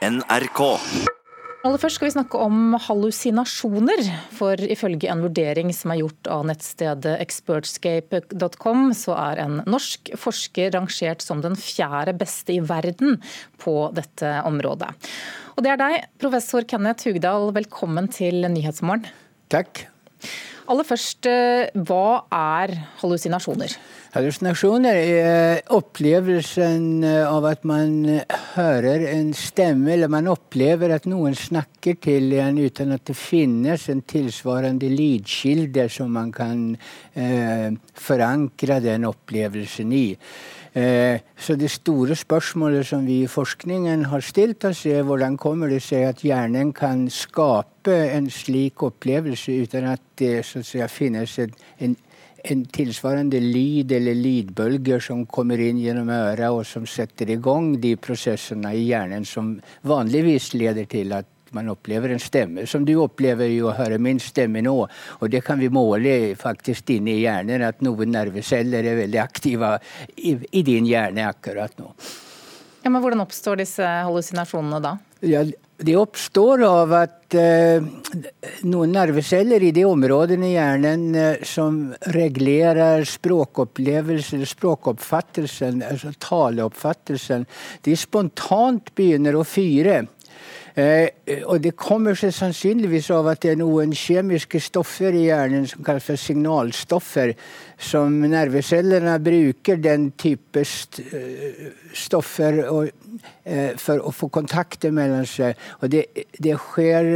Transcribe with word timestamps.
NRK. 0.00 0.60
Aller 1.60 1.76
først 1.76 1.98
skal 1.98 2.08
vi 2.08 2.14
snakke 2.14 2.38
om 2.40 2.72
hallusinasjoner. 2.80 4.00
For 4.32 4.56
ifølge 4.64 5.10
en 5.12 5.20
vurdering 5.26 5.74
som 5.76 5.92
er 5.92 6.00
gjort 6.00 6.30
av 6.32 6.46
nettstedet 6.48 7.18
expertscape.com, 7.20 8.86
så 8.96 9.18
er 9.18 9.42
en 9.44 9.58
norsk 9.68 10.14
forsker 10.16 10.72
rangert 10.72 11.20
som 11.20 11.42
den 11.44 11.58
fjerde 11.60 12.14
beste 12.16 12.56
i 12.56 12.62
verden 12.64 13.18
på 13.60 13.74
dette 13.92 14.38
området. 14.48 14.88
Og 15.58 15.66
det 15.66 15.74
er 15.74 15.82
deg, 15.82 16.08
professor 16.22 16.64
Kenneth 16.64 17.04
Hugdal. 17.04 17.50
Velkommen 17.60 18.08
til 18.08 18.48
Nyhetsmorgen. 18.48 19.04
Takk. 19.52 19.84
Aller 20.70 20.86
først, 20.86 21.26
eh, 21.28 21.68
hva 21.74 22.24
er 22.32 22.72
hallusinasjoner? 23.02 23.76
Hallusinasjoner 24.14 24.96
er 24.96 25.62
opplevelsen 25.68 27.04
av 27.04 27.44
at 27.52 27.66
man 27.68 28.06
hører 28.54 29.04
en 29.12 29.32
stemme, 29.36 29.92
eller 29.94 30.10
man 30.12 30.28
opplever 30.30 30.94
at 30.94 31.08
noen 31.10 31.34
snakker 31.38 31.98
til 32.02 32.32
en 32.40 32.58
uten 32.60 32.94
at 32.96 33.04
det 33.10 33.16
finnes 33.18 33.88
en 33.92 34.02
tilsvarende 34.02 34.90
lydkilde 34.90 35.88
som 35.92 36.12
man 36.14 36.32
kan 36.34 36.64
eh, 37.14 37.68
forankre 37.94 38.80
den 38.84 39.06
opplevelsen 39.10 39.92
i. 39.94 40.06
Eh, 40.72 41.18
så 41.34 41.56
det 41.58 41.70
store 41.70 42.14
spørsmålet 42.14 42.86
som 42.86 43.06
vi 43.06 43.24
i 43.24 43.30
forskningen 43.30 44.04
har 44.12 44.22
stilt 44.22 44.64
oss, 44.68 44.84
er 44.86 45.02
hvordan 45.02 45.34
kommer 45.40 45.72
det 45.72 45.80
seg 45.82 46.06
at 46.06 46.22
hjernen 46.22 46.70
kan 46.72 47.08
skape 47.10 47.96
en 48.14 48.28
slik 48.30 48.84
opplevelse 48.86 49.56
uten 49.64 49.88
at 49.90 50.04
det 50.20 50.44
så 50.46 50.62
å 50.62 50.66
si, 50.66 50.84
finnes 50.86 51.34
en, 51.42 51.56
en, 51.82 51.96
en, 52.44 52.64
tilsvarende 52.64 53.40
lyd 53.40 53.92
eller 53.92 54.14
lydbølger 54.14 55.02
som 55.04 55.26
kommer 55.26 55.60
inn 55.62 55.80
gjennom 55.80 56.10
øra, 56.14 56.52
og 56.54 56.64
som 56.66 56.86
setter 56.88 57.30
i 57.30 57.40
gang 57.42 57.74
de 57.82 57.96
prosessene 58.00 58.72
i 58.76 58.86
hjernen 58.88 59.26
som 59.28 59.56
vanligvis 59.86 60.52
leder 60.56 60.88
til 60.90 61.12
at 61.16 61.28
man 61.56 61.68
opplever 61.72 62.14
en 62.14 62.22
stemme. 62.22 62.66
Som 62.66 62.84
du 62.86 62.94
opplever 63.02 63.50
jo 63.50 63.70
å 63.70 63.76
høre 63.78 63.98
min 63.98 64.20
stemme 64.22 64.62
nå. 64.62 64.76
Og 65.18 65.30
det 65.32 65.42
kan 65.46 65.58
vi 65.58 65.70
måle 65.72 66.36
faktisk 66.38 66.92
inne 66.94 67.16
i 67.16 67.24
hjernen, 67.24 67.66
at 67.66 67.82
noen 67.82 68.14
nerveceller 68.14 68.86
er 68.86 69.00
veldig 69.02 69.22
aktive 69.22 69.76
i, 70.16 70.36
i 70.38 70.66
din 70.66 70.86
hjerne 70.86 71.26
akkurat 71.30 71.74
nå. 71.82 71.94
Ja, 72.82 72.90
men 72.90 73.02
Hvordan 73.02 73.24
oppstår 73.24 73.60
disse 73.60 73.84
hallusinasjonene 73.84 74.80
da? 74.82 74.94
Ja, 75.20 75.44
de 75.80 75.96
oppstår 75.96 76.62
av 76.64 76.92
at 76.96 77.34
eh, 77.36 77.84
noen 78.68 78.92
nerveceller 78.92 79.62
i 79.64 79.72
de 79.76 79.86
områdene 79.88 80.50
i 80.50 80.54
hjernen 80.54 81.04
eh, 81.16 81.44
som 81.46 81.78
reglerer 82.16 83.04
språkopplevelsen, 83.08 84.44
språkoppfattelsen, 84.48 85.80
altså 85.84 86.12
taleoppfattelsen, 86.20 87.46
de 87.84 87.96
spontant 87.96 88.92
begynner 88.96 89.36
å 89.36 89.44
fyre. 89.44 90.02
Eh, 90.74 91.08
og 91.46 91.58
det 91.64 91.72
kommer 91.78 92.14
seg 92.18 92.32
sannsynligvis 92.34 93.10
av 93.14 93.30
at 93.32 93.42
det 93.42 93.54
er 93.54 93.58
noen 93.60 93.92
kjemiske 93.96 94.60
stoffer 94.62 95.16
i 95.16 95.26
hjernen 95.26 95.66
som 95.68 95.82
kalles 95.86 96.06
for 96.06 96.20
signalstoffer, 96.20 97.34
som 97.80 98.20
nervecellene 98.22 99.16
bruker 99.24 99.80
den 99.82 100.10
type 100.20 100.62
st 100.66 101.02
eh, 101.10 101.64
stoffer 101.96 102.60
og, 102.70 102.90
eh, 103.44 103.72
for 103.80 104.04
å 104.04 104.12
få 104.14 104.30
kontakter 104.32 104.94
mellom 104.94 105.26
seg. 105.26 105.58
Og 105.80 105.90
det, 105.90 106.06
det 106.38 106.56
skjer 106.60 107.08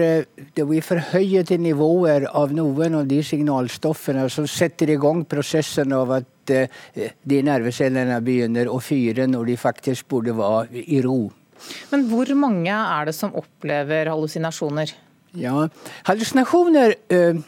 Det 0.54 0.64
blir 0.66 0.82
forhøyede 0.82 1.56
nivåer 1.58 2.26
av 2.26 2.52
noen 2.54 2.94
av 3.00 3.06
de 3.06 3.20
signalstoffene 3.22 4.26
som 4.30 4.46
setter 4.50 4.90
i 4.90 4.98
gang 5.00 5.24
prosessen 5.28 5.92
av 5.94 6.12
at 6.18 6.50
eh, 6.50 6.82
de 7.22 7.40
nervecellene 7.46 8.20
begynner 8.24 8.70
å 8.70 8.80
fyre 8.82 9.28
når 9.30 9.52
de 9.52 9.56
faktisk 9.60 10.08
burde 10.10 10.34
være 10.36 10.84
i 10.84 11.00
ro. 11.04 11.30
Men 11.92 12.06
hvor 12.10 12.30
mange 12.38 12.74
er 12.74 13.08
det 13.08 13.14
som 13.16 13.34
opplever 13.36 14.10
hallusinasjoner? 14.12 14.94
Ja, 15.34 15.66
Hallusinasjoner 16.06 16.94
øh, 17.10 17.40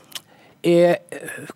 er 0.67 0.99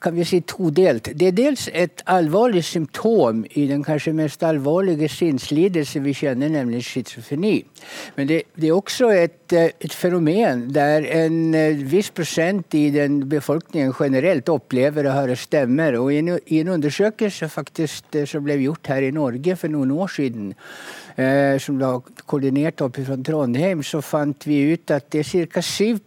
kan 0.00 0.14
vi 0.14 0.25
si, 0.25 0.41
todelt. 0.47 1.11
Det 1.19 1.30
er 1.30 1.36
dels 1.36 1.66
et 1.72 2.03
alvorlig 2.10 2.62
symptom 2.65 3.43
i 3.59 3.66
den 3.71 3.82
kanskje 3.84 4.12
mest 4.16 4.43
alvorlige 4.47 5.09
sinnslidelse 5.12 6.03
vi 6.04 6.15
kjenner, 6.16 6.53
nemlig 6.53 6.82
schizofreni. 6.87 7.56
Men 8.16 8.31
det, 8.31 8.41
det, 8.56 8.69
er 8.69 8.76
også 8.76 9.10
et, 9.15 9.53
et, 9.53 9.94
fenomen 9.97 10.69
der 10.75 11.06
en 11.25 11.54
viss 11.91 12.12
prosent 12.15 12.75
i 12.78 12.87
den 12.94 13.22
befolkningen 13.31 13.94
generelt 13.99 14.49
opplever 14.53 15.09
å 15.09 15.16
høre 15.19 15.38
stemmer. 15.38 15.99
Og 16.00 16.12
i 16.15 16.20
en, 16.22 16.34
i 16.47 16.62
en 16.62 16.75
undersøkelse 16.76 17.50
faktisk 17.53 18.20
som 18.31 18.47
ble 18.47 18.60
gjort 18.62 18.93
her 18.93 19.06
i 19.06 19.15
Norge 19.15 19.56
for 19.59 19.72
noen 19.72 19.93
år 19.97 20.12
siden, 20.15 20.53
eh, 21.16 21.56
som 21.62 21.78
da 21.81 21.97
koordinert 22.31 22.82
opp 22.84 23.00
fra 23.04 23.19
Trondheim, 23.26 23.84
så 23.87 24.03
fant 24.04 24.47
vi 24.49 24.62
ut 24.72 24.94
at 24.94 25.10
det 25.12 25.25
er 25.25 25.50
ca. 25.50 25.65
7 25.65 26.00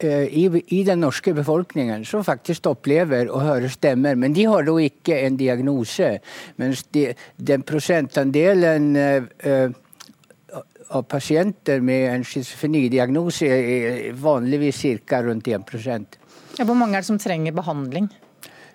eh, 0.00 0.26
i, 0.26 0.46
i 0.76 0.82
den 0.86 1.02
norske 1.04 1.34
befolkningen 1.36 2.04
som 2.10 2.24
faktisk 2.26 2.66
opplever 2.70 3.30
å 3.30 3.40
høre 3.44 3.70
stemmer. 3.72 4.18
Men 4.18 4.34
de 4.36 4.46
har 4.50 4.66
da 4.66 4.76
ikke 4.82 5.20
en 5.24 5.38
diagnose. 5.40 6.16
Mens 6.60 6.84
de, 6.94 7.10
den 7.36 7.64
prosentandelen 7.66 8.90
eh, 8.96 9.70
av 10.90 11.06
pasienter 11.06 11.80
med 11.80 12.08
en 12.10 12.24
schizofrenidiagnose 12.26 13.46
er 13.46 14.00
vanligvis 14.18 14.82
ca. 15.06 15.22
rundt 15.22 15.48
1 15.48 16.18
ja, 16.58 16.64
Hvor 16.64 16.74
mange 16.74 16.96
er 16.96 17.04
det 17.04 17.06
som 17.06 17.18
trenger 17.18 17.54
behandling? 17.54 18.10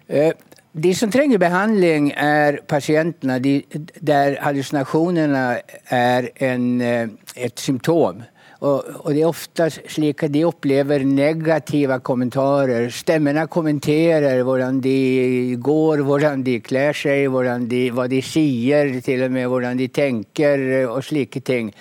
Eh, 0.07 0.31
de 0.75 0.93
som 0.95 1.11
trenger 1.11 1.39
behandling, 1.39 2.11
er 2.11 2.59
pasientene 2.67 3.39
de, 3.39 3.61
der 4.01 4.35
hallusinasjonene 4.43 5.43
er 5.89 6.29
en, 6.43 6.81
eh, 6.81 7.07
et 7.35 7.59
symptom. 7.59 8.23
Og, 8.63 8.87
og, 9.01 9.09
det 9.11 9.21
er 9.21 9.27
ofte 9.27 9.67
slik 9.73 10.23
at 10.25 10.31
de 10.31 10.45
opplever 10.47 11.03
negative 11.07 11.97
kommentarer. 12.05 12.87
Stemmene 12.93 13.47
kommenterer 13.51 14.43
hvordan 14.47 14.79
de 14.83 15.57
går, 15.59 16.05
hvordan 16.07 16.45
de 16.45 16.59
kler 16.63 16.95
seg, 16.95 17.27
de, 17.67 17.81
hva 17.91 18.07
de 18.11 18.21
sier, 18.23 18.93
til 19.03 19.25
og 19.27 19.35
med 19.35 19.49
hvordan 19.51 19.81
de 19.81 19.89
tenker 19.91 20.65
og 20.87 21.03
slike 21.03 21.43
ting. 21.45 21.73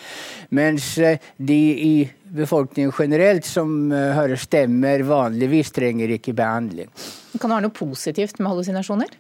Mens 0.55 0.97
eh, 0.99 1.23
de 1.39 1.61
i 1.85 1.95
befolkningen 2.35 2.93
generelt 2.95 3.47
som 3.47 3.93
eh, 3.93 4.11
hører 4.19 4.41
stemmer, 4.41 5.07
vanligvis 5.07 5.73
trenger 5.75 6.17
ikke 6.19 6.35
behandling. 6.37 6.91
Kan 7.39 7.49
det 7.49 7.57
være 7.57 7.67
noe 7.69 7.75
positivt 7.75 8.41
med 8.41 8.51
hallusinasjoner? 8.51 9.15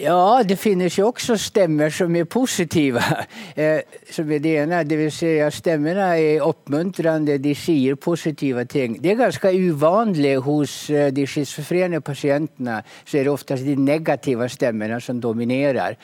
Ja, 0.00 0.40
det 0.40 0.56
finnes 0.56 0.94
jo 0.96 1.10
også 1.10 1.34
stemmer 1.36 1.92
som 1.92 2.14
er 2.16 2.24
positive. 2.24 3.02
Eh, 3.52 3.82
som 4.08 4.30
er 4.32 4.40
det 4.40 4.52
ene. 4.62 4.78
Det 4.88 4.96
vil 4.96 5.10
si 5.12 5.28
at 5.44 5.52
stemmene 5.52 6.06
er 6.16 6.44
oppmuntrende, 6.44 7.34
de 7.42 7.50
sier 7.58 7.98
positive 8.00 8.62
ting. 8.70 8.94
Det 9.02 9.10
er 9.12 9.18
ganske 9.18 9.50
uvanlig 9.50 10.38
hos 10.46 10.76
eh, 10.88 11.10
de 11.12 11.26
schizofrene 11.28 12.00
pasientene. 12.00 12.78
Så 13.04 13.18
er 13.18 13.26
det 13.26 13.32
oftest 13.34 13.66
de 13.66 13.74
negative 13.76 14.48
stemmene 14.48 15.02
som 15.04 15.20
dominerer. 15.20 15.98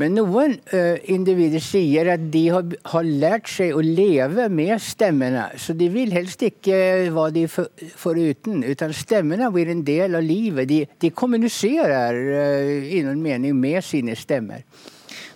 Men 0.00 0.16
noen 0.16 0.56
uh, 0.72 0.96
individer 1.12 1.60
sier 1.60 2.08
at 2.14 2.24
de 2.32 2.46
har, 2.54 3.04
lært 3.04 3.50
seg 3.52 3.76
å 3.76 3.84
leve 3.84 4.48
med 4.48 4.80
stemmene. 4.80 5.50
Så 5.60 5.76
de 5.76 5.90
vil 5.92 6.14
helst 6.16 6.46
ikke 6.46 7.10
hva 7.12 7.28
de 7.34 7.44
foruten, 7.50 8.64
utan 8.64 8.96
stemmene 8.96 9.52
blir 9.52 9.74
en 9.74 9.84
del 9.84 10.16
av 10.16 10.24
livet. 10.24 10.70
De, 10.72 10.80
de 11.04 11.12
kommuniserer 11.12 12.22
uh, 12.32 12.96
innen 12.96 13.20
mening 13.20 13.33
med 13.38 13.82
sine 13.84 14.14
stemmer. 14.18 14.62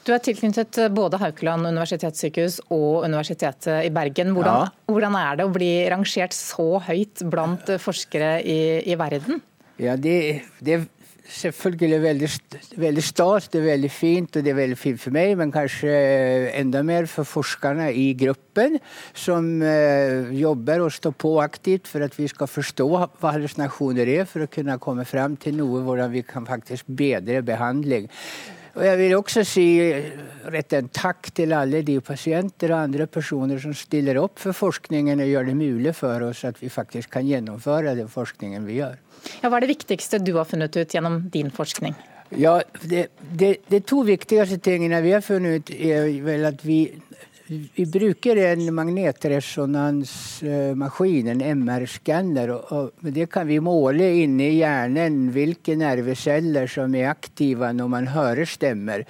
Du 0.06 0.14
er 0.14 0.22
tilknyttet 0.24 0.78
både 0.96 1.18
Haukeland 1.20 1.68
universitetssykehus 1.68 2.62
og 2.72 3.04
Universitetet 3.04 3.84
i 3.84 3.90
Bergen. 3.92 4.32
Hvordan, 4.32 4.62
ja. 4.64 4.86
hvordan, 4.88 5.16
er 5.20 5.36
det 5.36 5.44
å 5.44 5.52
bli 5.52 5.72
rangert 5.92 6.36
så 6.36 6.78
høyt 6.86 7.26
blant 7.28 7.68
forskere 7.82 8.38
i, 8.40 8.60
i 8.88 8.96
verden? 8.96 9.42
Ja, 9.78 9.98
det, 10.00 10.46
det, 10.64 10.80
selvfølgelig 11.28 12.00
veldig, 12.02 12.28
veldig 12.80 13.04
stas, 13.04 13.48
det 13.52 13.60
er 13.60 13.66
veldig 13.68 13.90
fint, 13.92 14.36
og 14.36 14.44
det 14.44 14.52
er 14.52 14.58
veldig 14.58 14.78
fint 14.80 15.00
for 15.02 15.14
meg, 15.14 15.34
men 15.38 15.52
kanskje 15.54 15.92
enda 16.56 16.82
mer 16.86 17.08
for 17.10 17.28
forskerne 17.28 17.90
i 17.92 18.10
gruppen, 18.18 18.78
som 19.12 19.50
uh, 19.62 20.32
jobber 20.34 20.84
og 20.86 20.92
står 20.94 21.16
på 21.20 21.34
aktivt 21.44 21.90
for 21.90 22.04
at 22.06 22.16
vi 22.18 22.28
skal 22.30 22.50
forstå 22.50 22.88
hva 22.88 23.34
hallusinasjoner 23.34 24.14
er, 24.18 24.28
for 24.28 24.44
å 24.44 24.52
kunne 24.52 24.78
komme 24.82 25.06
frem 25.08 25.36
til 25.40 25.58
noe 25.60 25.84
hvordan 25.86 26.14
vi 26.14 26.24
kan 26.26 26.48
faktisk 26.48 26.88
bedre 26.88 27.44
behandling. 27.46 28.08
Og 28.76 28.84
jeg 28.84 28.98
vil 29.00 29.14
også 29.16 29.44
si 29.46 29.66
rette 30.52 30.78
en 30.78 30.90
takk 30.94 31.30
til 31.34 31.54
alle 31.56 31.80
de 31.86 31.98
pasienter 32.04 32.74
og 32.74 32.84
andre 32.88 33.08
personer 33.10 33.60
som 33.62 33.74
stiller 33.76 34.20
opp 34.20 34.38
for 34.42 34.56
forskningen 34.56 35.24
og 35.24 35.32
gjør 35.32 35.48
det 35.50 35.56
mulig 35.58 35.94
for 35.96 36.28
oss 36.28 36.44
at 36.48 36.60
vi 36.62 36.70
faktisk 36.72 37.16
kan 37.16 37.26
gjennomføre 37.28 37.96
den 37.98 38.10
forskningen 38.12 38.68
vi 38.68 38.80
gjør. 38.82 39.00
Ja, 39.42 39.48
hva 39.48 39.58
er 39.58 39.66
det 39.66 39.74
viktigste 39.74 40.20
du 40.22 40.36
har 40.36 40.46
funnet 40.48 40.76
ut 40.76 40.94
gjennom 40.94 41.24
din 41.32 41.50
forskning? 41.54 41.96
Ja, 42.36 42.58
det, 42.84 43.06
det, 43.40 43.54
det 43.72 43.86
to 43.88 44.02
viktigste 44.04 44.58
tingene 44.60 45.00
vi 45.04 45.14
har 45.16 45.24
funnet 45.24 45.62
ut, 45.62 45.70
er 45.72 46.10
vel 46.24 46.44
at 46.50 46.60
vi 46.66 46.82
vi 47.48 47.86
bruker 47.88 48.36
en 48.36 48.74
magnetresonansmaskin, 48.76 51.28
en 51.32 51.40
MR-skanner. 51.62 52.50
og 52.52 52.92
Det 53.00 53.24
kan 53.32 53.48
vi 53.48 53.56
måle 53.64 54.04
inne 54.20 54.44
i 54.50 54.58
hjernen 54.58 55.32
hvilke 55.32 55.72
nerveceller 55.80 56.66
som 56.68 56.92
er 56.94 57.08
aktive 57.08 57.72
når 57.72 57.88
man 57.88 58.06
hører 58.12 58.44
stemmer. 58.44 59.04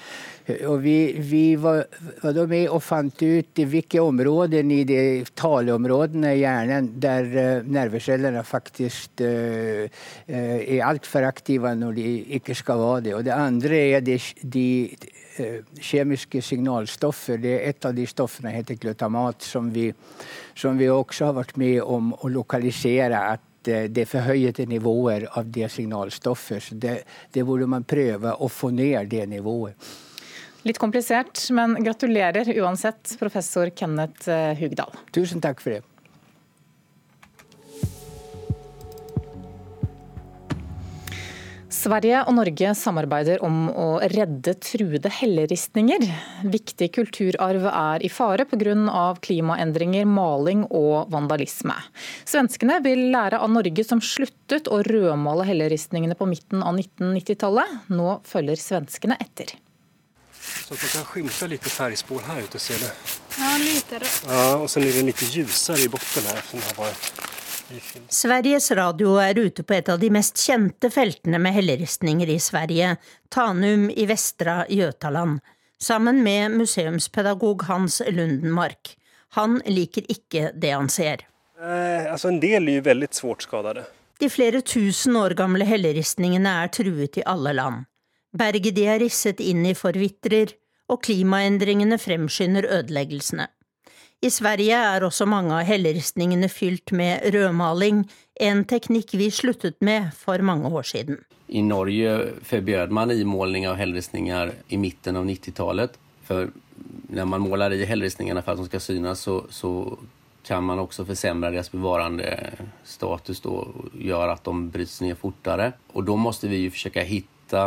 Og 0.70 0.78
vi, 0.86 1.12
vi 1.18 1.56
var, 1.60 1.84
var, 2.22 2.32
da 2.36 2.46
med 2.48 2.68
og 2.72 2.82
fant 2.82 3.22
ut 3.22 3.58
i 3.58 3.64
hvilke 3.68 4.00
områder 4.00 4.64
i 4.70 4.84
de 4.86 5.24
taleområdene 5.36 6.34
i 6.36 6.40
hjernen 6.40 7.00
der 7.02 7.24
uh, 7.34 7.62
nervecellene 7.66 8.42
faktisk 8.46 9.10
uh, 9.20 9.84
uh, 9.84 10.58
er 10.62 10.86
altfor 10.86 11.22
aktive 11.28 11.74
når 11.76 11.92
de 11.98 12.24
ikke 12.38 12.54
skal 12.56 12.78
være 12.80 13.00
det. 13.08 13.14
Og 13.18 13.24
det 13.26 13.34
andre 13.34 13.76
er 13.98 14.02
de, 14.06 14.16
de 14.46 14.68
Eh, 14.98 15.27
kjemiske 15.80 16.42
signalstoffer. 16.42 17.38
Det 17.42 17.54
er 17.56 17.68
Et 17.68 17.84
av 17.84 17.94
de 17.94 18.06
stoffene 18.06 18.52
heter 18.54 18.74
glutamat, 18.74 19.42
som 19.42 19.70
vi, 19.72 19.92
som 20.54 20.78
vi 20.78 20.88
også 20.88 21.30
har 21.30 21.38
vært 21.38 21.56
med 21.56 21.82
om 21.82 22.12
å 22.14 22.28
lokalisere. 22.28 23.18
at 23.18 23.68
eh, 23.68 23.88
det 23.90 24.02
er 24.02 24.10
forhøyede 24.10 24.66
nivåer 24.66 25.28
av 25.32 25.50
det 25.50 25.70
signalstoffet. 25.70 26.62
Så 26.62 26.74
det, 26.74 27.02
det 27.32 27.44
burde 27.44 27.66
man 27.66 27.84
prøve 27.84 28.34
å 28.34 28.48
få 28.48 28.70
ned 28.70 29.08
det 29.08 29.26
nivået. 29.26 29.74
Litt 30.66 30.78
komplisert, 30.78 31.50
men 31.54 31.78
gratulerer 31.84 32.50
uansett, 32.58 33.14
professor 33.18 33.70
Kenneth 33.70 34.28
eh, 34.28 34.56
Hugdal. 34.58 34.92
Tusen 35.14 35.40
takk 35.40 35.62
for 35.62 35.76
det. 35.76 35.84
Sverige 41.68 42.22
og 42.24 42.32
Norge 42.38 42.70
samarbeider 42.72 43.42
om 43.44 43.68
å 43.68 43.86
redde 44.08 44.54
truede 44.64 45.10
helleristninger. 45.12 46.06
Viktig 46.48 46.88
kulturarv 46.96 47.66
er 47.68 48.04
i 48.04 48.08
fare 48.08 48.46
pga. 48.48 48.74
klimaendringer, 49.20 50.06
maling 50.08 50.64
og 50.70 51.12
vandalisme. 51.12 51.76
Svenskene 52.24 52.80
vil 52.82 53.10
lære 53.12 53.38
av 53.38 53.52
Norge 53.52 53.84
som 53.84 54.00
sluttet 54.00 54.68
å 54.68 54.80
rødmale 54.82 55.44
helleristningene 55.44 56.16
på 56.16 56.26
midten 56.26 56.64
av 56.64 56.74
1990-tallet. 56.74 57.90
Nå 57.92 58.20
følger 58.24 58.56
svenskene 58.56 59.20
etter. 59.20 59.52
Så 60.40 60.72
man 60.72 60.88
kan 60.88 61.04
skimte 61.12 61.48
litt 61.52 61.68
fargespor 61.68 62.24
her 62.30 62.44
ute, 62.44 62.58
ser 62.58 62.80
du? 62.80 62.88
Ja, 63.36 63.56
litt 63.60 63.92
rødt. 63.92 64.22
Ja, 64.24 64.44
og 64.56 64.70
så 64.72 64.80
er 64.80 64.88
det 64.88 65.04
litt 65.10 65.22
ljusere 65.34 65.84
i 65.84 65.92
bunnen 65.92 66.32
her. 66.32 66.42
som 66.48 66.64
har 66.64 66.78
vært 66.80 67.27
Sveriges 68.08 68.70
Radio 68.70 69.18
er 69.20 69.36
ute 69.38 69.64
på 69.66 69.76
et 69.76 69.88
av 69.92 70.00
de 70.00 70.08
mest 70.12 70.40
kjente 70.40 70.88
feltene 70.92 71.40
med 71.42 71.52
helleristninger 71.52 72.30
i 72.32 72.38
Sverige, 72.40 72.94
Tanum 73.28 73.88
i 73.90 74.06
Vestra 74.08 74.62
Jøtaland, 74.72 75.42
sammen 75.80 76.22
med 76.24 76.56
museumspedagog 76.56 77.66
Hans 77.68 78.00
Lundenmark. 78.08 78.94
Han 79.36 79.60
liker 79.66 80.08
ikke 80.08 80.52
det 80.56 80.72
han 80.72 80.88
ser. 80.88 81.26
Eh, 81.60 82.08
altså 82.08 82.32
en 82.32 82.40
del 82.40 82.70
er 82.70 82.78
jo 82.78 82.86
veldig 82.88 83.10
svårt 83.12 83.44
skadet. 83.44 83.84
De 84.18 84.30
flere 84.32 84.62
tusen 84.64 85.18
år 85.20 85.36
gamle 85.38 85.66
helleristningene 85.68 86.54
er 86.64 86.72
truet 86.74 87.20
i 87.20 87.26
alle 87.28 87.52
land. 87.54 87.84
Berget 88.38 88.76
de 88.76 88.88
er 88.88 89.02
risset 89.02 89.40
inn 89.44 89.66
i 89.68 89.76
forvitrer, 89.76 90.56
og 90.88 91.02
klimaendringene 91.04 91.98
fremskynder 92.00 92.64
ødeleggelsene. 92.78 93.50
I 94.18 94.30
Sverige 94.34 94.74
er 94.74 95.04
også 95.06 95.28
mange 95.30 95.54
av 95.54 95.66
helleristningene 95.68 96.48
fylt 96.50 96.90
med 96.90 97.22
rødmaling, 97.30 98.00
en 98.42 98.64
teknikk 98.66 99.12
vi 99.14 99.28
sluttet 99.30 99.76
med 99.78 100.08
for 100.18 100.42
mange 100.42 100.66
år 100.74 100.88
siden. 100.90 101.20
I 101.46 101.62
Norge 101.62 102.16
forbød 102.48 102.90
man 102.90 103.14
imåling 103.14 103.68
av 103.70 103.78
helleristninger 103.78 104.50
i 104.74 104.78
midten 104.80 105.20
av 105.20 105.28
90-tallet. 105.28 105.94
For 106.26 106.50
når 107.14 107.28
man 107.30 107.44
måler 107.46 107.76
i 107.76 107.86
helleristningene 107.86 108.42
for 108.42 108.56
at 108.56 108.64
de 108.64 108.66
skal 108.72 108.82
synes, 108.88 109.22
så, 109.22 109.38
så 109.54 109.70
kan 110.42 110.66
man 110.66 110.82
også 110.82 111.06
forsemre 111.06 111.52
deres 111.54 111.70
bevarende 111.70 112.26
status 112.82 113.44
og 113.46 113.94
gjøre 113.94 114.34
at 114.34 114.50
de 114.50 114.66
brytes 114.74 114.98
ned 115.06 115.14
fortere. 115.20 115.70
Og 115.94 116.10
da 116.10 116.18
må 116.18 116.34
vi 116.42 116.66
forsøke 116.74 117.06
å 117.06 117.12
finne 117.14 117.64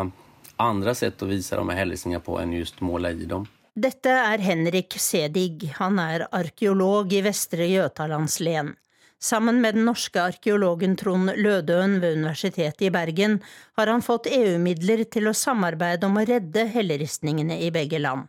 andre 0.62 1.00
sett 1.00 1.24
å 1.24 1.32
vise 1.32 1.56
de 1.56 1.80
helleristningene 1.80 2.28
på 2.28 2.42
enn 2.44 2.60
just 2.60 2.84
måle 2.84 3.16
i 3.16 3.24
dem. 3.24 3.48
Dette 3.72 4.12
er 4.12 4.42
Henrik 4.44 4.98
Sedig, 5.00 5.70
han 5.78 5.96
er 6.04 6.26
arkeolog 6.36 7.14
i 7.16 7.22
Vestre 7.24 7.70
Jøtalandslen. 7.70 8.74
Sammen 9.16 9.62
med 9.64 9.78
den 9.78 9.86
norske 9.88 10.20
arkeologen 10.20 10.98
Trond 11.00 11.32
Lødøen 11.40 12.02
ved 12.02 12.18
Universitetet 12.18 12.84
i 12.84 12.92
Bergen 12.92 13.38
har 13.80 13.88
han 13.88 14.04
fått 14.04 14.28
EU-midler 14.28 15.06
til 15.08 15.32
å 15.32 15.34
samarbeide 15.38 16.10
om 16.10 16.20
å 16.20 16.26
redde 16.28 16.66
helleristningene 16.74 17.62
i 17.64 17.72
begge 17.72 18.02
land. 18.04 18.28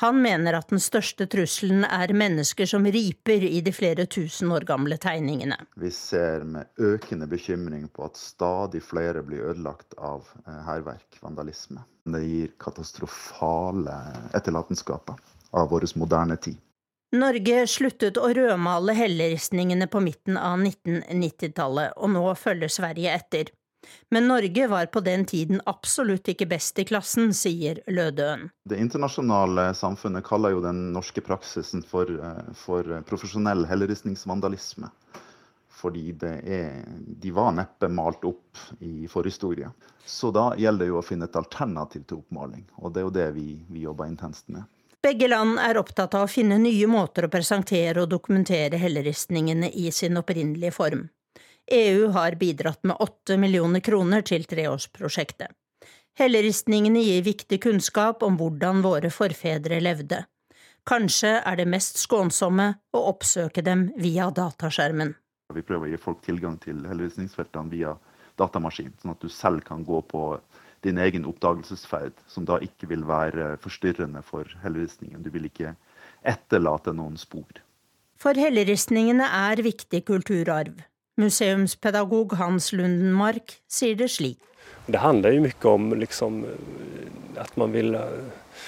Han 0.00 0.22
mener 0.22 0.56
at 0.56 0.70
den 0.72 0.80
største 0.80 1.26
trusselen 1.28 1.84
er 1.84 2.14
mennesker 2.16 2.68
som 2.68 2.86
riper 2.86 3.42
i 3.44 3.60
de 3.64 3.72
flere 3.74 4.06
tusen 4.08 4.52
år 4.54 4.64
gamle 4.68 4.96
tegningene. 5.00 5.58
Vi 5.76 5.90
ser 5.92 6.46
med 6.48 6.70
økende 6.80 7.28
bekymring 7.28 7.88
på 7.92 8.06
at 8.06 8.16
stadig 8.16 8.80
flere 8.86 9.24
blir 9.26 9.50
ødelagt 9.50 9.98
av 9.98 10.24
eh, 10.46 10.62
hærverk, 10.68 11.20
vandalisme. 11.20 11.84
Det 12.08 12.22
gir 12.24 12.56
katastrofale 12.62 13.98
etterlatenskaper 14.38 15.20
av 15.52 15.70
vår 15.70 15.90
moderne 16.00 16.38
tid. 16.40 16.56
Norge 17.10 17.64
sluttet 17.66 18.18
å 18.22 18.28
rødmale 18.30 18.94
helleristningene 18.94 19.88
på 19.90 19.98
midten 20.04 20.36
av 20.38 20.60
1990-tallet, 20.62 21.96
og 21.98 22.12
nå 22.14 22.22
følger 22.38 22.70
Sverige 22.70 23.16
etter. 23.18 23.50
Men 24.08 24.28
Norge 24.28 24.66
var 24.66 24.86
på 24.86 25.00
den 25.00 25.24
tiden 25.26 25.60
absolutt 25.66 26.28
ikke 26.28 26.48
best 26.50 26.78
i 26.78 26.84
klassen, 26.84 27.34
sier 27.34 27.80
Lødøen. 27.86 28.48
Det 28.68 28.78
internasjonale 28.80 29.70
samfunnet 29.74 30.26
kaller 30.26 30.54
jo 30.56 30.64
den 30.64 30.90
norske 30.94 31.22
praksisen 31.24 31.84
for, 31.86 32.10
eh, 32.10 32.52
for 32.54 33.02
profesjonell 33.08 33.66
helleristningsvandalisme. 33.70 34.90
Fordi 35.80 36.10
er, 36.20 36.82
de 37.22 37.30
var 37.32 37.54
neppe 37.56 37.88
malt 37.88 38.24
opp 38.28 38.58
i 38.84 39.08
forhistorie. 39.08 39.70
Så 40.04 40.32
da 40.34 40.50
gjelder 40.58 40.84
det 40.84 40.90
jo 40.90 40.98
å 41.00 41.06
finne 41.06 41.24
et 41.30 41.38
alternativ 41.38 42.04
til 42.04 42.20
oppmaling, 42.20 42.66
og 42.76 42.92
det 42.92 43.00
er 43.00 43.06
jo 43.06 43.14
det 43.16 43.28
vi, 43.38 43.46
vi 43.70 43.86
jobber 43.86 44.10
intenst 44.10 44.48
med. 44.52 44.66
Begge 45.00 45.30
land 45.30 45.56
er 45.62 45.78
opptatt 45.80 46.12
av 46.18 46.26
å 46.26 46.28
finne 46.28 46.58
nye 46.60 46.88
måter 46.90 47.24
å 47.24 47.32
presentere 47.32 48.02
og 48.02 48.10
dokumentere 48.12 48.76
helleristningene 48.76 49.70
i 49.72 49.88
sin 49.96 50.20
opprinnelige 50.20 50.74
form. 50.76 51.06
EU 51.70 52.08
har 52.14 52.34
bidratt 52.34 52.84
med 52.84 52.96
åtte 53.00 53.36
millioner 53.38 53.80
kroner 53.80 54.24
til 54.26 54.44
treårsprosjektet. 54.50 55.54
Helleristningene 56.18 57.00
gir 57.04 57.22
viktig 57.22 57.60
kunnskap 57.62 58.24
om 58.26 58.36
hvordan 58.40 58.82
våre 58.82 59.10
forfedre 59.14 59.78
levde. 59.80 60.24
Kanskje 60.88 61.36
er 61.46 61.60
det 61.60 61.68
mest 61.70 62.00
skånsomme 62.02 62.66
å 62.96 63.02
oppsøke 63.12 63.62
dem 63.62 63.86
via 64.00 64.30
dataskjermen. 64.34 65.14
Vi 65.54 65.62
prøver 65.66 65.86
å 65.86 65.92
gi 65.92 66.00
folk 66.00 66.20
tilgang 66.26 66.58
til 66.62 66.82
helleristningsfeltene 66.88 67.70
via 67.70 67.94
datamaskin, 68.40 68.92
sånn 69.00 69.14
at 69.14 69.22
du 69.22 69.30
selv 69.30 69.62
kan 69.66 69.84
gå 69.86 70.02
på 70.10 70.24
din 70.82 70.98
egen 70.98 71.26
oppdagelsesferd, 71.28 72.14
som 72.26 72.46
da 72.48 72.58
ikke 72.64 72.88
vil 72.90 73.04
være 73.06 73.54
forstyrrende 73.62 74.22
for 74.26 74.48
helleristningen. 74.64 75.22
Du 75.22 75.30
vil 75.30 75.46
ikke 75.50 75.74
etterlate 76.26 76.94
noen 76.96 77.18
spor. 77.20 77.62
For 78.20 78.36
helleristningene 78.36 79.26
er 79.48 79.62
viktig 79.64 80.02
kulturarv. 80.08 80.80
Museumspedagog 81.20 82.32
Hans 82.40 82.72
Lundenmark 82.72 83.58
sier 83.68 83.98
det 83.98 84.10
slik. 84.16 84.38
Det 84.86 84.98
handler 84.98 85.36
jo 85.36 85.42
mye 85.44 85.70
om 85.70 85.92
liksom, 86.00 86.40
at 87.38 87.56
man 87.60 87.72
vil 87.72 87.94
eh, 87.94 88.64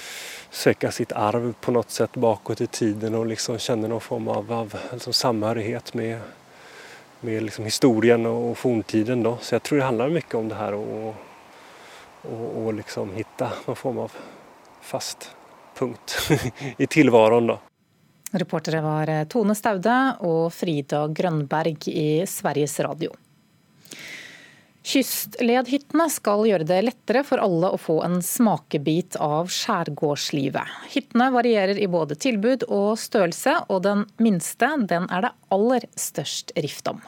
søke 0.50 0.92
sitt 0.92 1.12
arv 1.16 1.54
på 1.60 1.72
noe 1.74 1.88
sett 1.88 2.14
bakover 2.20 2.62
i 2.62 2.68
tiden 2.70 3.16
og 3.18 3.26
liksom 3.32 3.58
kjenne 3.58 3.90
noen 3.90 4.04
form 4.04 4.28
av, 4.30 4.52
av 4.52 4.76
liksom, 4.92 5.16
samhørighet 5.16 5.94
med, 5.98 6.20
med 7.26 7.48
liksom, 7.48 7.64
historien 7.66 8.28
og 8.28 8.52
forntiden. 8.60 9.24
Da. 9.26 9.38
Så 9.40 9.56
jeg 9.56 9.66
tror 9.66 9.80
det 9.80 9.88
handler 9.88 10.16
mye 10.18 10.38
om 10.38 10.52
det 10.52 10.60
her 10.60 10.78
å 10.78 12.72
liksom 12.76 13.16
finne 13.16 13.52
noen 13.66 13.82
form 13.82 14.04
av 14.04 14.16
fast 14.82 15.30
punkt 15.78 16.18
i 16.82 16.86
tilværelsen. 16.86 17.71
Reportere 18.32 18.80
var 18.80 19.10
eh, 19.12 19.26
Tone 19.28 19.54
Staude 19.56 19.98
og 20.24 20.46
Frida 20.56 21.04
Grønberg 21.12 21.88
i 21.92 22.24
Sveriges 22.28 22.78
Radio. 22.80 23.12
Kystledhyttene 24.82 26.08
skal 26.10 26.42
gjøre 26.48 26.66
det 26.66 26.80
lettere 26.82 27.22
for 27.26 27.38
alle 27.44 27.70
å 27.70 27.78
få 27.78 28.00
en 28.02 28.16
smakebit 28.24 29.14
av 29.22 29.52
skjærgårdslivet. 29.52 30.72
Hyttene 30.94 31.28
varierer 31.34 31.78
i 31.78 31.86
både 31.86 32.16
tilbud 32.18 32.64
og 32.66 32.96
størrelse, 32.98 33.54
og 33.70 33.84
den 33.86 34.06
minste 34.18 34.72
den 34.90 35.06
er 35.12 35.28
det 35.28 35.32
aller 35.54 35.86
størst 35.94 36.50
rift 36.58 36.90
om. 36.90 36.98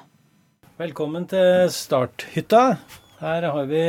Velkommen 0.78 1.26
til 1.30 1.66
starthytta. 1.72 2.62
Her 3.24 3.48
har 3.48 3.66
vi 3.70 3.82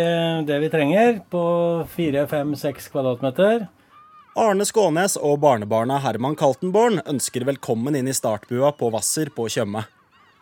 det 0.47 0.57
vi 0.63 0.71
trenger 0.73 1.19
på 1.29 1.45
fire, 1.93 2.25
fem, 2.31 2.55
seks 2.57 2.89
kvadratmeter. 2.93 3.67
Arne 4.35 4.65
Skånes 4.67 5.13
og 5.15 5.37
barnebarna 5.39 5.95
Herman 6.03 6.33
Kaltenborn 6.35 6.97
ønsker 7.07 7.45
velkommen 7.47 7.95
inn 7.95 8.09
i 8.11 8.15
startbua 8.17 8.73
på 8.75 8.89
Hvasser 8.91 9.29
på 9.31 9.45
Tjøme. 9.47 9.85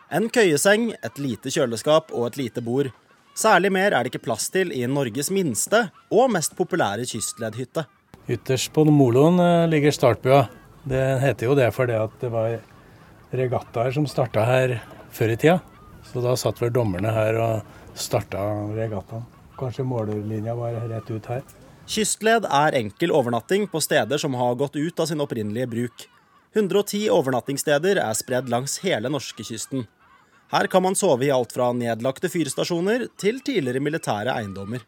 En 0.10 0.32
køyeseng, 0.34 0.88
et 0.98 1.22
lite 1.22 1.54
kjøleskap 1.54 2.10
og 2.10 2.32
et 2.32 2.40
lite 2.42 2.64
bord. 2.66 2.90
Særlig 3.38 3.70
mer 3.76 3.94
er 3.94 4.02
det 4.02 4.10
ikke 4.10 4.24
plass 4.26 4.50
til 4.50 4.74
i 4.74 4.82
Norges 4.90 5.30
minste 5.30 5.84
og 6.10 6.34
mest 6.34 6.58
populære 6.58 7.06
kystleddhytte. 7.06 7.86
Ytterst 8.34 8.74
på 8.74 8.88
moloen 8.90 9.38
eh, 9.38 9.70
ligger 9.70 9.94
startbua. 9.94 10.48
Det 10.90 11.06
heter 11.22 11.52
jo 11.52 11.62
det 11.62 11.70
fordi 11.78 12.02
at 12.02 12.18
det 12.18 12.34
var 12.34 12.58
regattaer 13.30 13.94
som 13.94 14.10
starta 14.10 14.50
her 14.50 14.80
før 15.14 15.38
i 15.38 15.38
tida. 15.38 15.60
Så 16.10 16.26
da 16.26 16.34
satt 16.34 16.66
vel 16.66 16.74
dommerne 16.74 17.14
her 17.14 17.38
og 17.46 17.76
starta 17.94 18.42
regattaen. 18.74 19.30
Kanskje 19.62 19.86
målerlinja 19.86 20.58
var 20.58 20.82
rett 20.82 21.14
ut 21.14 21.30
her. 21.30 21.46
Kystled 21.84 22.46
er 22.48 22.76
enkel 22.80 23.12
overnatting 23.12 23.68
på 23.68 23.82
steder 23.84 24.18
som 24.22 24.34
har 24.40 24.56
gått 24.56 24.76
ut 24.76 25.00
av 25.00 25.10
sin 25.10 25.22
opprinnelige 25.22 25.68
bruk. 25.68 26.06
110 26.56 27.10
overnattingssteder 27.12 28.00
er 28.00 28.14
spredd 28.16 28.50
langs 28.50 28.78
hele 28.86 29.12
norskekysten. 29.12 29.84
Her 30.54 30.70
kan 30.72 30.84
man 30.86 30.96
sove 30.96 31.26
i 31.28 31.32
alt 31.34 31.52
fra 31.56 31.72
nedlagte 31.76 32.30
fyrstasjoner 32.30 33.08
til 33.20 33.42
tidligere 33.44 33.82
militære 33.84 34.36
eiendommer. 34.38 34.86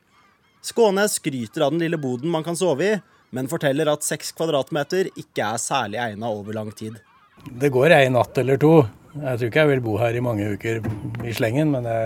Skånes 0.64 1.18
skryter 1.20 1.66
av 1.66 1.74
den 1.74 1.84
lille 1.84 2.00
boden 2.00 2.32
man 2.32 2.46
kan 2.46 2.56
sove 2.58 2.88
i, 2.88 2.96
men 3.36 3.50
forteller 3.52 3.90
at 3.92 4.06
seks 4.06 4.32
kvadratmeter 4.38 5.10
ikke 5.20 5.50
er 5.50 5.60
særlig 5.62 6.00
egna 6.00 6.32
over 6.32 6.56
lang 6.56 6.72
tid. 6.72 7.02
Det 7.50 7.74
går 7.76 7.98
ei 7.98 8.08
natt 8.14 8.38
eller 8.40 8.62
to. 8.62 8.76
Jeg 9.16 9.40
tror 9.42 9.50
ikke 9.50 9.64
jeg 9.66 9.74
vil 9.74 9.84
bo 9.84 9.98
her 10.00 10.16
i 10.16 10.24
mange 10.24 10.48
uker 10.56 10.80
i 11.26 11.36
slengen, 11.36 11.74
men 11.76 11.84
det, 11.86 12.00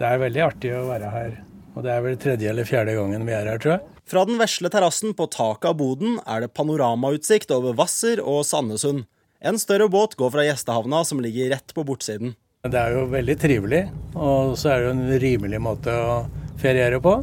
det 0.00 0.10
er 0.10 0.22
veldig 0.24 0.46
artig 0.48 0.74
å 0.74 0.86
være 0.90 1.12
her. 1.14 1.42
Og 1.74 1.86
det 1.86 1.92
er 1.94 2.04
vel 2.04 2.18
tredje 2.20 2.50
eller 2.50 2.68
fjerde 2.68 2.96
gangen 2.98 3.28
vi 3.28 3.36
er 3.36 3.52
her, 3.52 3.62
tror 3.62 3.76
jeg. 3.76 3.93
Fra 4.04 4.24
den 4.28 4.36
vesle 4.36 4.68
terrassen 4.68 5.14
på 5.16 5.24
taket 5.32 5.70
av 5.70 5.78
boden 5.80 6.18
er 6.28 6.44
det 6.44 6.52
panoramautsikt 6.52 7.52
over 7.56 7.72
Hvasser 7.78 8.20
og 8.20 8.42
Sandesund. 8.44 9.06
En 9.40 9.56
større 9.60 9.88
båt 9.88 10.16
går 10.20 10.32
fra 10.34 10.44
gjestehavna 10.44 11.00
som 11.08 11.22
ligger 11.24 11.54
rett 11.54 11.72
på 11.76 11.86
bortsiden. 11.88 12.34
Det 12.68 12.80
er 12.80 12.96
jo 12.96 13.06
veldig 13.12 13.36
trivelig, 13.40 13.82
og 14.16 14.54
så 14.60 14.70
er 14.72 14.78
det 14.78 14.86
jo 14.86 14.92
en 14.94 15.18
rimelig 15.24 15.60
måte 15.60 15.92
å 15.92 16.14
feriere 16.60 17.00
på. 17.04 17.18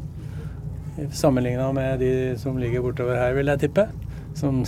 Sammenligna 1.18 1.72
med 1.74 2.02
de 2.02 2.12
som 2.42 2.58
ligger 2.62 2.86
bortover 2.86 3.18
her, 3.18 3.38
vil 3.38 3.50
jeg 3.54 3.64
tippe. 3.68 3.88
Som 4.38 4.64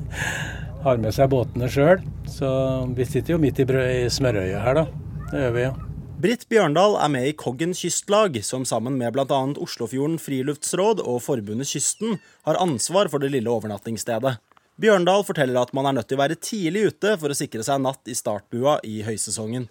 har 0.84 1.00
med 1.00 1.12
seg 1.16 1.32
båtene 1.32 1.68
sjøl. 1.72 2.04
Så 2.28 2.48
vi 2.96 3.08
sitter 3.08 3.36
jo 3.36 3.42
midt 3.42 3.60
i, 3.64 3.68
smørøyet 4.12 4.60
her, 4.64 4.84
da. 4.84 4.88
Det 5.30 5.46
gjør 5.46 5.56
vi 5.56 5.70
jo. 5.70 5.76
Britt 6.20 6.42
Bjørndal 6.52 6.98
er 7.00 7.08
med 7.08 7.26
i 7.30 7.32
Koggen 7.32 7.70
kystlag, 7.72 8.34
som 8.44 8.66
sammen 8.68 8.98
med 9.00 9.14
bl.a. 9.14 9.36
Oslofjorden 9.64 10.18
friluftsråd 10.20 10.98
og 11.00 11.22
Forbundet 11.24 11.70
Kysten 11.70 12.18
har 12.44 12.58
ansvar 12.60 13.08
for 13.08 13.22
det 13.22 13.30
lille 13.32 13.48
overnattingsstedet. 13.48 14.34
Bjørndal 14.76 15.24
forteller 15.24 15.62
at 15.62 15.72
man 15.72 15.88
er 15.88 15.96
nødt 15.96 16.10
til 16.10 16.18
å 16.18 16.20
være 16.20 16.36
tidlig 16.36 16.90
ute 16.90 17.14
for 17.22 17.32
å 17.32 17.36
sikre 17.38 17.64
seg 17.64 17.80
natt 17.80 18.10
i 18.10 18.16
startbua 18.18 18.82
i 18.84 18.98
høysesongen. 19.06 19.64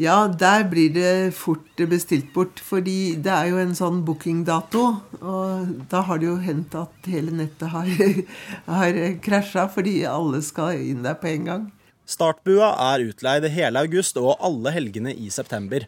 Ja, 0.00 0.22
der 0.24 0.64
blir 0.70 0.88
det 0.94 1.34
fort 1.36 1.82
bestilt 1.90 2.30
bort, 2.32 2.62
fordi 2.64 3.18
det 3.20 3.34
er 3.34 3.50
jo 3.50 3.60
en 3.60 3.76
sånn 3.76 4.00
bookingdato. 4.06 4.86
Og 5.20 5.74
da 5.92 6.00
har 6.08 6.22
det 6.22 6.30
jo 6.30 6.38
hendt 6.40 6.78
at 6.80 7.10
hele 7.12 7.34
nettet 7.42 7.74
har, 7.74 7.92
har 8.78 9.02
krasja 9.20 9.66
fordi 9.74 9.98
alle 10.08 10.40
skal 10.46 10.80
inn 10.80 11.04
der 11.04 11.20
på 11.20 11.28
en 11.34 11.52
gang. 11.52 11.68
Startbua 12.10 12.72
er 12.90 13.04
utleid 13.06 13.44
hele 13.54 13.84
august 13.84 14.16
og 14.18 14.40
alle 14.42 14.72
helgene 14.74 15.12
i 15.14 15.28
september. 15.30 15.84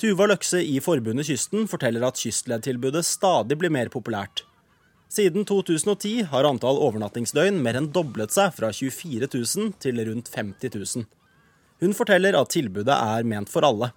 Tuva 0.00 0.30
Løkse 0.30 0.62
i 0.64 0.78
Forbundet 0.80 1.28
Kysten 1.28 1.66
forteller 1.68 2.06
at 2.06 2.16
kystledtilbudet 2.16 3.04
stadig 3.04 3.58
blir 3.60 3.72
mer 3.74 3.90
populært. 3.92 4.46
Siden 5.12 5.44
2010 5.44 6.30
har 6.30 6.48
antall 6.48 6.80
overnattingsdøgn 6.80 7.58
mer 7.60 7.76
enn 7.76 7.90
doblet 7.92 8.32
seg 8.32 8.54
fra 8.56 8.70
24 8.72 9.28
000 9.34 9.74
til 9.84 10.00
rundt 10.06 10.30
50 10.32 10.72
000. 10.78 11.08
Hun 11.84 11.96
forteller 11.98 12.38
at 12.40 12.54
tilbudet 12.54 12.96
er 12.96 13.28
ment 13.28 13.52
for 13.52 13.66
alle. 13.66 13.90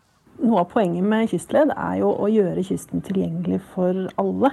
Noe 0.44 0.66
av 0.66 0.72
poenget 0.74 1.06
med 1.08 1.30
kystled 1.32 1.72
er 1.78 2.00
jo 2.02 2.12
å 2.12 2.28
gjøre 2.34 2.66
kysten 2.68 3.06
tilgjengelig 3.06 3.62
for 3.72 4.10
alle. 4.20 4.52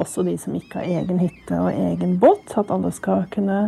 Også 0.00 0.24
de 0.24 0.38
som 0.40 0.56
ikke 0.56 0.80
har 0.80 1.02
egen 1.02 1.20
hytte 1.20 1.60
og 1.60 1.68
egen 1.74 2.16
båt. 2.22 2.54
At 2.56 2.72
alle 2.72 2.94
skal 2.94 3.26
kunne 3.34 3.66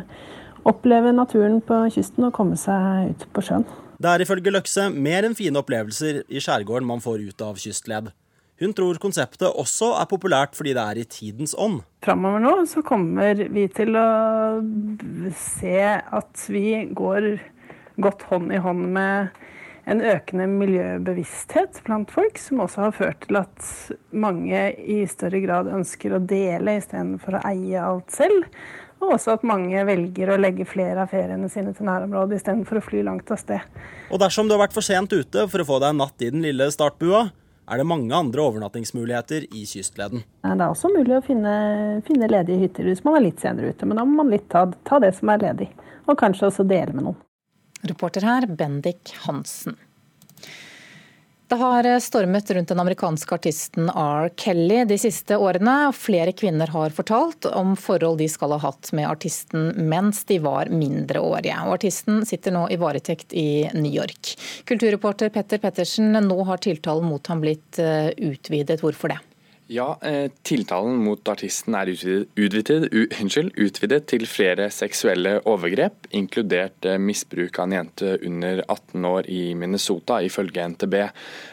oppleve 0.68 1.12
naturen 1.16 1.60
på 1.64 1.82
kysten 1.94 2.28
og 2.28 2.34
komme 2.36 2.58
seg 2.60 3.12
ut 3.14 3.28
på 3.34 3.44
sjøen. 3.44 3.66
Det 3.98 4.12
er 4.12 4.22
ifølge 4.22 4.52
Løkse 4.54 4.88
mer 4.94 5.26
enn 5.26 5.36
fine 5.38 5.58
opplevelser 5.58 6.22
i 6.30 6.42
skjærgården 6.42 6.86
man 6.86 7.02
får 7.02 7.24
ut 7.30 7.42
av 7.42 7.58
kystled. 7.58 8.12
Hun 8.58 8.72
tror 8.74 8.98
konseptet 9.02 9.46
også 9.48 9.92
er 10.00 10.08
populært 10.10 10.56
fordi 10.58 10.72
det 10.74 10.84
er 10.84 10.98
i 10.98 11.06
tidens 11.06 11.54
ånd. 11.58 11.80
Framover 12.02 12.42
nå 12.42 12.54
så 12.70 12.82
kommer 12.86 13.38
vi 13.54 13.68
til 13.70 13.94
å 13.98 14.08
se 15.38 15.82
at 15.94 16.46
vi 16.50 16.82
går 16.90 17.36
godt 18.02 18.24
hånd 18.30 18.54
i 18.54 18.62
hånd 18.62 18.88
med 18.94 19.38
en 19.88 20.02
økende 20.04 20.44
miljøbevissthet 20.50 21.80
blant 21.86 22.10
folk, 22.12 22.36
som 22.38 22.60
også 22.60 22.82
har 22.88 22.96
ført 22.96 23.22
til 23.24 23.38
at 23.40 23.70
mange 24.12 24.66
i 24.78 25.00
større 25.08 25.40
grad 25.44 25.70
ønsker 25.72 26.14
å 26.14 26.20
dele 26.20 26.76
istedenfor 26.80 27.38
å 27.38 27.44
eie 27.48 27.80
alt 27.82 28.12
selv. 28.12 28.50
Og 28.98 29.14
også 29.14 29.36
at 29.36 29.44
mange 29.46 29.82
velger 29.86 30.32
å 30.34 30.38
legge 30.40 30.66
flere 30.66 31.04
av 31.04 31.12
feriene 31.12 31.48
sine 31.52 31.74
til 31.76 31.86
nærområdet 31.86 32.40
istedenfor 32.40 32.80
å 32.80 32.84
fly 32.84 33.02
langt 33.06 33.30
av 33.30 33.38
sted. 33.40 33.62
Og 34.10 34.18
dersom 34.22 34.48
du 34.48 34.56
har 34.56 34.64
vært 34.64 34.74
for 34.74 34.84
sent 34.84 35.12
ute 35.14 35.46
for 35.50 35.62
å 35.62 35.68
få 35.68 35.78
deg 35.82 35.94
en 35.94 36.02
natt 36.02 36.24
i 36.24 36.32
den 36.34 36.42
lille 36.42 36.66
startbua, 36.74 37.28
er 37.68 37.80
det 37.80 37.86
mange 37.86 38.16
andre 38.16 38.42
overnattingsmuligheter 38.48 39.44
i 39.52 39.64
kystleden. 39.68 40.24
Det 40.42 40.54
er 40.56 40.66
også 40.66 40.90
mulig 40.92 41.18
å 41.18 41.24
finne, 41.24 41.54
finne 42.06 42.30
ledige 42.30 42.62
hytter 42.64 42.88
hvis 42.88 43.04
man 43.04 43.18
er 43.18 43.26
litt 43.28 43.42
senere 43.44 43.74
ute, 43.74 43.88
men 43.88 44.00
da 44.00 44.06
må 44.08 44.22
man 44.22 44.32
litt 44.32 44.48
ta, 44.52 44.64
ta 44.88 45.00
det 45.04 45.12
som 45.18 45.30
er 45.34 45.42
ledig. 45.44 45.68
Og 46.08 46.16
kanskje 46.18 46.48
også 46.48 46.64
dele 46.68 46.96
med 46.96 47.10
noen. 47.10 47.20
Reporter 47.86 48.24
her, 48.26 48.48
Bendik 48.58 49.12
Hansen. 49.26 49.76
Det 51.48 51.56
har 51.56 51.86
stormet 52.00 52.50
rundt 52.50 52.68
den 52.68 52.80
amerikanske 52.80 53.34
artisten 53.34 53.86
R. 53.88 54.28
Kelly 54.36 54.82
de 54.84 54.98
siste 55.00 55.36
årene. 55.36 55.92
Flere 55.96 56.34
kvinner 56.36 56.68
har 56.68 56.92
fortalt 56.92 57.48
om 57.48 57.72
forhold 57.76 58.18
de 58.20 58.26
skal 58.28 58.52
ha 58.52 58.58
hatt 58.66 58.90
med 58.92 59.08
artisten 59.08 59.70
mens 59.88 60.26
de 60.28 60.36
var 60.44 60.68
mindreårige. 60.68 61.56
Og 61.64 61.78
artisten 61.78 62.20
sitter 62.28 62.52
nå 62.52 62.66
i 62.68 62.76
varetekt 62.76 63.32
i 63.32 63.64
New 63.72 63.88
York. 63.88 64.34
Kulturreporter 64.68 65.32
Petter 65.32 65.62
Pettersen, 65.62 66.12
nå 66.12 66.38
har 66.50 66.60
tiltalen 66.60 67.08
mot 67.08 67.32
ham 67.32 67.40
blitt 67.40 67.80
eh, 67.80 68.12
utvidet. 68.28 68.82
Hvorfor 68.84 69.16
det? 69.16 69.22
Ja, 69.70 69.98
eh, 70.02 70.30
tiltalen 70.42 70.96
mot 71.04 71.28
artisten 71.28 71.74
er 71.76 71.90
utvidet, 71.92 72.86
unnskyld, 73.20 73.50
utvidet, 73.60 74.06
til 74.08 74.22
flere 74.24 74.70
seksuelle 74.72 75.34
overgrep, 75.44 76.06
inkludert 76.16 76.86
eh, 76.88 76.96
misbruk 76.96 77.58
av 77.60 77.66
en 77.66 77.74
jente 77.76 78.14
under 78.24 78.62
18 78.64 79.04
år 79.04 79.28
i 79.28 79.42
Minnesota, 79.60 80.22
ifølge 80.24 80.64
NTB. 80.72 80.94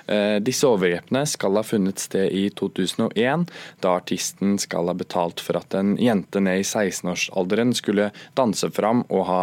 Eh, 0.08 0.38
disse 0.40 0.64
overgrepene 0.64 1.26
skal 1.28 1.60
ha 1.60 1.66
funnet 1.68 2.00
sted 2.06 2.32
i 2.32 2.46
2001, 2.56 3.44
da 3.84 3.98
artisten 4.00 4.56
skal 4.64 4.88
ha 4.88 4.96
betalt 4.96 5.44
for 5.44 5.60
at 5.60 5.76
en 5.76 5.98
jente 6.00 6.40
ned 6.40 6.62
i 6.62 6.64
16-årsalderen 6.64 7.76
skulle 7.76 8.14
danse 8.40 8.72
fram 8.72 9.04
og 9.10 9.28
ha 9.28 9.42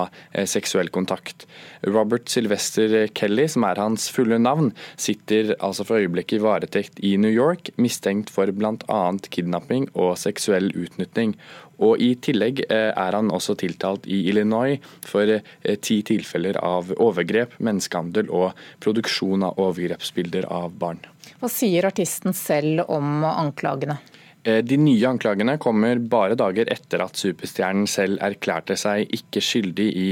seksuell 0.49 0.89
kontakt. 0.89 1.45
Robert 1.85 2.33
Sylvester 2.33 2.97
Kelly, 3.13 3.51
som 3.53 3.69
er 3.69 3.85
hans 3.85 4.09
fulle 4.15 4.41
navn, 4.41 4.73
sitter 4.97 5.53
altså 5.59 5.85
for 5.85 6.01
øyeblikket 6.01 6.39
i 6.39 6.43
varetekt 6.49 7.05
i 7.05 7.19
New 7.21 7.37
York, 7.37 7.69
mistenkt 7.77 8.33
for 8.33 8.49
bl.a. 8.63 9.03
kidnapping 9.35 9.91
og 9.93 10.15
seksuell 10.21 10.71
utnytting. 10.79 11.35
Og 11.83 11.99
I 12.03 12.13
tillegg 12.23 12.63
eh, 12.69 12.91
er 12.91 13.17
han 13.17 13.33
også 13.35 13.57
tiltalt 13.59 14.07
i 14.07 14.23
Illinois 14.31 14.79
for 15.07 15.29
eh, 15.35 15.77
ti 15.83 16.01
tilfeller 16.07 16.61
av 16.63 16.93
overgrep, 16.95 17.59
menneskehandel 17.59 18.31
og 18.31 18.53
produksjon 18.83 19.49
av 19.49 19.59
overgrepsbilder 19.63 20.47
av 20.53 20.73
barn. 20.79 21.03
Hva 21.41 21.51
sier 21.51 21.89
artisten 21.89 22.37
selv 22.37 22.87
om 22.93 23.25
anklagene? 23.27 23.99
Eh, 24.45 24.61
de 24.67 24.79
nye 24.79 25.11
anklagene 25.11 25.57
kommer 25.63 25.99
bare 26.13 26.39
dager 26.39 26.71
etter 26.71 27.03
at 27.03 27.19
superstjernen 27.19 27.91
selv 27.91 28.23
erklærte 28.23 28.77
seg 28.79 29.11
ikke 29.19 29.43
skyldig 29.43 29.89
i 29.99 30.09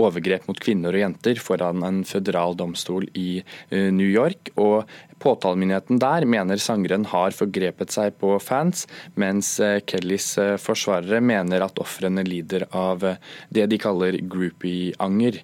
overgrep 0.00 0.48
mot 0.50 0.60
kvinner 0.60 0.92
og 0.92 1.04
jenter 1.06 1.40
foran 1.40 1.84
en 1.88 2.04
føderal 2.08 2.56
domstol 2.60 3.08
i 3.16 3.40
New 3.70 4.08
York. 4.08 4.52
Og 4.60 4.84
Påtalemyndigheten 5.24 5.98
der 6.02 6.26
mener 6.28 6.60
sangeren 6.60 7.06
har 7.08 7.32
forgrepet 7.32 7.94
seg 7.94 8.16
på 8.20 8.34
fans, 8.44 8.84
mens 9.16 9.54
eh, 9.62 9.78
Kellys 9.88 10.26
eh, 10.40 10.56
forsvarere 10.60 11.22
mener 11.24 11.64
at 11.64 11.80
ofrene 11.80 12.26
lider 12.26 12.66
av 12.76 13.06
eh, 13.08 13.20
det 13.48 13.64
de 13.72 13.78
kaller 13.80 14.18
groupie-anger. 14.20 15.40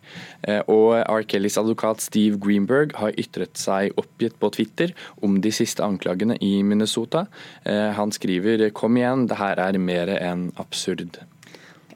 Og 0.73 0.95
R. 0.99 1.25
Kellys 1.29 1.57
advokat 1.61 2.03
Steve 2.05 2.39
Greenberg 2.41 2.93
har 2.99 3.17
ytret 3.21 3.59
seg 3.61 3.97
oppgitt 4.01 4.37
på 4.41 4.51
Twitter 4.57 4.93
om 5.25 5.39
de 5.45 5.53
siste 5.55 5.85
anklagene 5.85 6.37
i 6.45 6.63
Minnesota. 6.67 7.27
Han 7.65 8.13
skriver 8.13 8.71
'kom 8.71 8.97
igjen, 8.97 9.27
det 9.29 9.39
her 9.39 9.61
er 9.61 9.79
mer 9.79 10.09
enn 10.17 10.51
absurd'. 10.57 11.21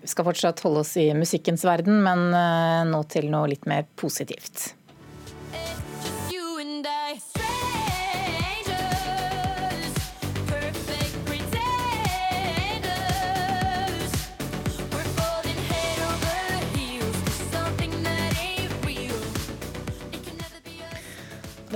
Vi 0.01 0.07
skal 0.13 0.29
fortsatt 0.29 0.61
holde 0.61 0.85
oss 0.85 0.97
i 0.97 1.09
musikkens 1.17 1.65
verden, 1.65 2.03
men 2.05 2.31
nå 2.93 3.03
til 3.09 3.31
noe 3.33 3.49
litt 3.49 3.67
mer 3.67 3.89
positivt. 3.97 4.75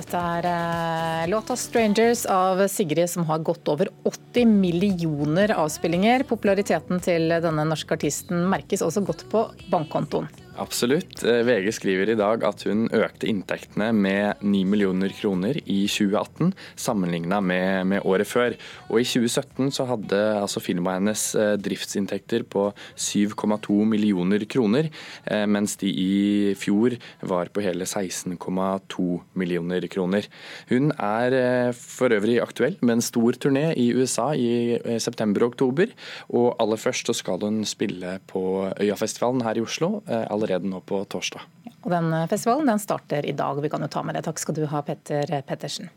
Dette 0.09 0.21
er 0.25 0.47
eh, 0.49 1.29
låta 1.29 1.53
'Strangers' 1.53 2.25
av 2.33 2.63
Sigrid, 2.69 3.11
som 3.11 3.27
har 3.29 3.43
gått 3.45 3.69
over 3.69 3.91
80 4.09 4.47
millioner 4.49 5.53
avspillinger. 5.53 6.25
Populariteten 6.25 7.03
til 7.05 7.29
denne 7.29 7.67
norske 7.69 7.93
artisten 7.93 8.47
merkes 8.49 8.81
også 8.81 9.03
godt 9.05 9.27
på 9.29 9.43
bankkontoen. 9.69 10.31
Absolutt. 10.59 11.23
Eh, 11.23 11.45
VG 11.47 11.71
skriver 11.73 12.11
i 12.11 12.17
dag 12.19 12.43
at 12.47 12.65
hun 12.67 12.89
økte 12.95 13.29
inntektene 13.31 13.93
med 13.95 14.43
9 14.43 14.65
millioner 14.67 15.13
kroner 15.15 15.55
i 15.63 15.85
2018 15.87 16.51
sammenligna 16.75 17.39
med, 17.41 17.87
med, 17.93 18.03
året 18.03 18.27
før. 18.27 18.57
Og 18.91 18.99
i 18.99 19.07
2017 19.07 19.71
så 19.77 19.87
hadde 19.87 20.19
altså 20.41 20.63
firmaet 20.63 20.99
hennes 20.99 21.23
eh, 21.39 21.55
driftsinntekter 21.63 22.43
på 22.51 22.65
7,2 22.99 23.77
millioner 23.87 24.43
kroner, 24.51 24.91
eh, 25.31 25.45
mens 25.47 25.77
de 25.79 25.93
i 25.93 26.11
fjor 26.59 26.99
var 27.23 27.53
på 27.55 27.63
hele 27.63 27.87
16,2 27.87 29.07
millioner 29.39 29.87
kroner. 29.87 30.27
Hun 30.73 30.91
er 30.99 31.71
for 31.79 32.11
øvrig 32.15 32.41
aktuell 32.43 32.79
med 32.83 32.99
en 32.99 33.05
stor 33.05 33.39
turné 33.39 33.71
i 33.79 33.93
USA 33.95 34.33
i 34.35 34.99
september 34.99 35.45
og 35.45 35.55
oktober, 35.55 35.95
og 36.35 36.57
aller 36.59 36.81
først 36.81 37.07
så 37.09 37.15
skal 37.17 37.47
hun 37.47 37.63
spille 37.69 38.19
på 38.27 38.43
Øyafestivalen 38.75 39.45
her 39.47 39.61
i 39.61 39.65
Oslo. 39.65 40.03
allerede 40.09 40.48
allerede 40.49 40.73
nå 40.73 40.81
på 40.81 41.05
torsdag. 41.05 41.41
Og 41.83 41.91
den 41.91 42.13
Festivalen 42.29 42.67
den 42.67 42.79
starter 42.79 43.27
i 43.27 43.33
dag. 43.33 43.61
Vi 43.63 43.71
kan 43.71 43.83
jo 43.83 43.89
ta 43.89 44.03
med 44.03 44.15
det. 44.15 44.25
Takk 44.27 44.39
skal 44.39 44.55
du 44.55 44.67
ha, 44.67 44.83
Petter 44.83 45.43
Pettersen. 45.47 45.91